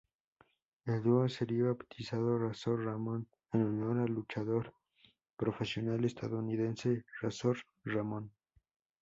[0.87, 4.73] El dúo sería bautizado "Razor Ramon", en honor al luchador
[5.37, 8.31] profesional estadounidense Razor Ramon.